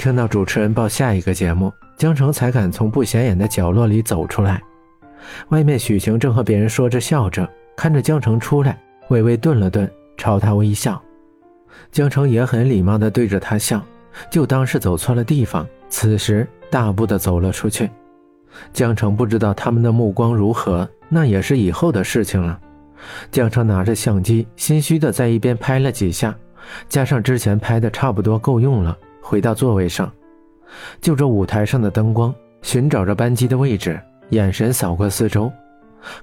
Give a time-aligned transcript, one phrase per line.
[0.00, 4.58] 听到主持人报下一个节目，江城才敢从不显眼的角落里走出来。
[5.50, 7.46] 外面许晴正和别人说着笑着，
[7.76, 9.86] 看着江城出来，微微顿了顿，
[10.16, 10.98] 朝他微笑。
[11.92, 13.84] 江城也很礼貌地对着他笑，
[14.30, 15.66] 就当是走错了地方。
[15.90, 17.90] 此时大步地走了出去。
[18.72, 22.58] 江城不知道他们的目光如何，那也是以后的事情了。
[23.30, 26.34] 江城拿着相机，心虚地在一边拍了几下，
[26.88, 30.10] 加上之前拍的差不多够用了，回到座位上，
[31.00, 35.50] 就着舞台上的灯光，寻找着班机的位置，眼神扫过四周，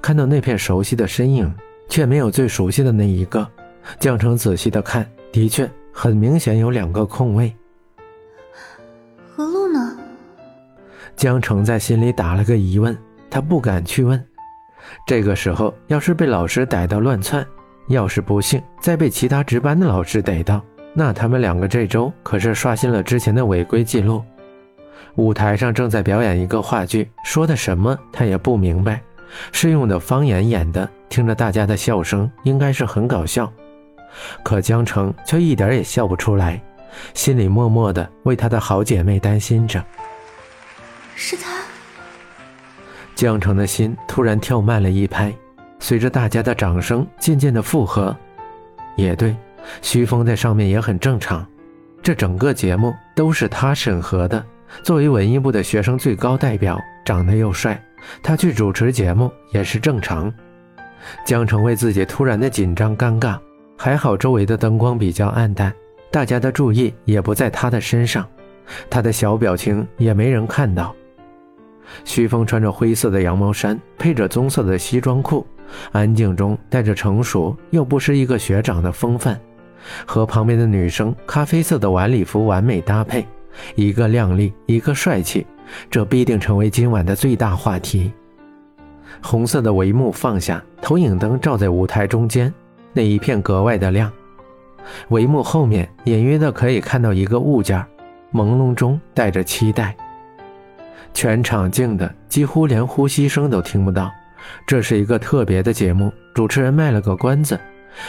[0.00, 1.52] 看到那片熟悉的身影，
[1.88, 3.46] 却没有最熟悉的那一个。
[3.98, 7.54] 江城仔细的看，的确很明显有两个空位。
[9.34, 9.96] 何露呢？
[11.14, 12.96] 江城在心里打了个疑问，
[13.30, 14.22] 他不敢去问。
[15.06, 17.46] 这个时候，要是被老师逮到乱窜，
[17.88, 20.62] 要是不幸再被其他值班的老师逮到，
[20.98, 24.24] 那他们两个这周可是刷新了之前的违规记录。
[25.16, 29.02] 舞台上正在表演一个话剧，说的什么他也不明白，
[29.52, 33.52] 是用的方言演的，听着大家的笑声，应该是很搞笑。
[34.42, 36.58] 可江城却一点也笑不出来，
[37.12, 39.84] 心里默默的为他的好姐妹担心着。
[41.14, 41.60] 是他。
[43.14, 45.30] 江城的心突然跳慢了一拍，
[45.78, 48.16] 随着大家的掌声渐渐的附和。
[48.96, 49.36] 也对，
[49.82, 51.46] 徐峰在上面也很正常。
[52.02, 54.44] 这整个节目都是他审核的。
[54.82, 57.80] 作为文艺部的学生最高代表，长得又帅，
[58.22, 60.32] 他去主持节目也是正常。
[61.24, 63.38] 江城为自己突然的紧张尴尬，
[63.76, 65.72] 还好周围的灯光比较暗淡，
[66.10, 68.26] 大家的注意也不在他的身上，
[68.90, 70.94] 他的小表情也没人看到。
[72.04, 75.46] 徐峰穿着灰色的羊毛衫，配着棕色的西装裤，
[75.92, 79.40] 安静中带着成熟又不失一个学长的风范，
[80.04, 83.26] 和旁边的女生咖啡色的晚礼服完美搭配，
[83.74, 85.46] 一个靓丽，一个帅气，
[85.90, 88.12] 这必定成为今晚的最大话题。
[89.22, 92.52] 红色的帷幕放下，投影灯照在舞台中间，
[92.92, 94.12] 那一片格外的亮。
[95.08, 97.84] 帷幕后面隐约的可以看到一个物件，
[98.32, 99.96] 朦胧中带着期待。
[101.14, 104.12] 全场静的几乎连呼吸声都听不到。
[104.66, 107.58] 这是一个特别的节目，主持人卖了个关子。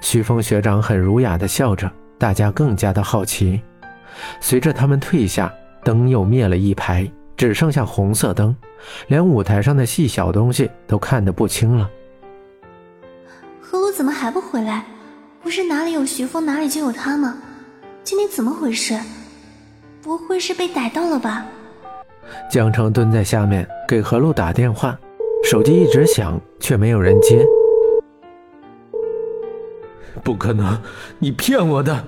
[0.00, 3.60] 徐峰学长很儒雅的笑着，大家更加的好奇。
[4.40, 5.52] 随着他们退下，
[5.84, 8.54] 灯又灭了一排，只剩下红色灯，
[9.08, 11.88] 连舞台上的细小东西都看得不清了。
[13.60, 14.84] 何露怎么还不回来？
[15.42, 17.38] 不是哪里有徐峰哪里就有他吗？
[18.04, 18.98] 今天怎么回事？
[20.02, 21.46] 不会是被逮到了吧？
[22.50, 24.98] 江城蹲在下面给何露打电话，
[25.44, 27.44] 手机一直响，却没有人接。
[30.22, 30.78] 不可能，
[31.18, 32.04] 你骗我的！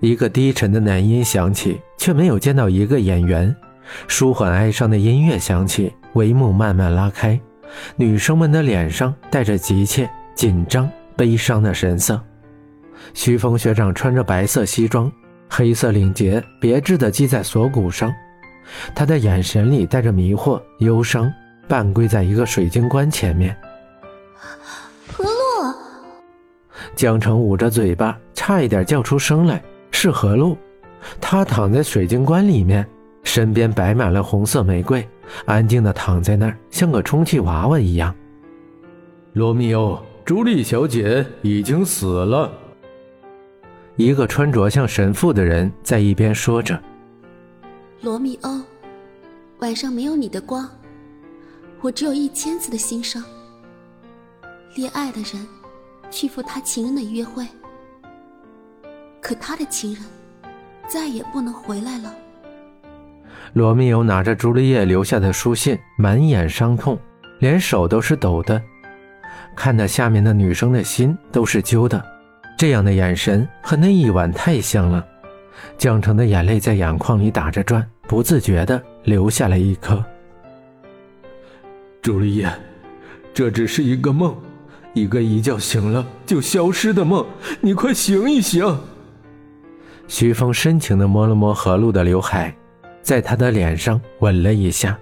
[0.00, 3.54] 一个低沉的男音响起，却没有见到一个演员。
[4.06, 7.38] 舒缓哀伤的音乐响起，帷幕慢慢拉开，
[7.96, 12.20] 女生们的脸上带着急切、紧张、悲伤的神色。
[13.14, 15.10] 徐峰学长穿着白色西装，
[15.48, 18.12] 黑色领结别致地系在锁骨上。
[18.94, 21.32] 他的眼神里带着迷惑、忧伤，
[21.66, 23.56] 半跪在一个水晶棺前面。
[26.94, 29.62] 江城捂着嘴巴，差一点叫出声来。
[29.90, 30.56] 是何露，
[31.20, 32.86] 她躺在水晶棺里面，
[33.22, 35.06] 身边摆满了红色玫瑰，
[35.44, 38.14] 安静的躺在那儿，像个充气娃娃一样。
[39.34, 42.50] 罗密欧，朱莉小姐已经死了。
[43.96, 46.80] 一个穿着像神父的人在一边说着。
[48.00, 48.60] 罗密欧，
[49.58, 50.66] 晚上没有你的光，
[51.80, 53.22] 我只有一千次的心伤。
[54.76, 55.46] 恋爱的人
[56.10, 57.46] 去赴他情人的约会，
[59.20, 60.02] 可他的情人
[60.88, 62.14] 再也不能回来了。
[63.52, 66.98] 罗密欧拿着朱丽叶留下的书信，满眼伤痛，
[67.38, 68.60] 连手都是抖的。
[69.56, 72.04] 看得下面的女生的心都是揪的，
[72.56, 75.04] 这样的眼神和那一晚太像了。
[75.76, 80.02] 江澄的眼泪在眼眶里打着转，不自觉地流下了一颗。
[82.00, 82.50] 朱丽叶，
[83.34, 84.34] 这只是一个梦，
[84.92, 87.24] 一个一觉醒了就消失的梦。
[87.60, 88.78] 你快醒一醒！
[90.08, 92.54] 徐峰深情地摸了摸何露的刘海，
[93.02, 94.98] 在她的脸上吻了一下。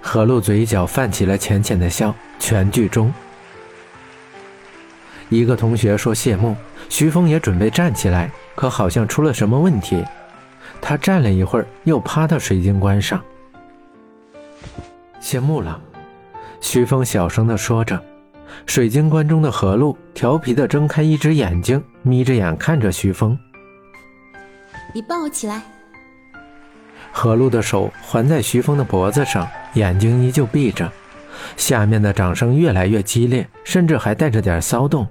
[0.00, 2.14] 何露嘴角泛起了浅浅的笑。
[2.38, 3.12] 全剧终，
[5.28, 6.56] 一个同学说谢幕，
[6.88, 8.30] 徐峰也准备站起来。
[8.54, 10.02] 可好像出了什么问题，
[10.80, 13.22] 他站了一会儿，又趴到水晶棺上。
[15.20, 15.78] 谢幕了，
[16.62, 18.02] 徐峰小声的说着。
[18.66, 23.38] 水晶棺中的何露调皮的睁开一只眼睛，眯着眼看着徐峰。
[24.94, 25.62] 你抱我起来。
[27.12, 30.90] 何露的手环在徐峰的脖子上，眼睛依旧闭着。
[31.56, 35.06] 下面的掌声越来越激烈，甚至还带着点骚动。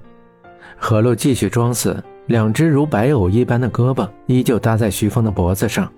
[0.76, 5.90] 何露继续装死，两只如白藕一般的胳膊依旧搭在徐峰的脖子上，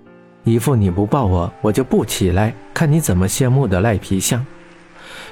[0.43, 4.45] 一副你不抱我，我就不起来，看你怎么谢幕的赖皮相。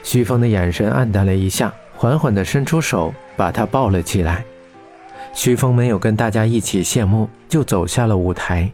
[0.02, 4.42] 徐峰的眼神暗淡了一下，缓缓地伸出手把他抱了起来。
[5.34, 8.72] 徐峰没有跟大家一起谢幕，就走下了舞台。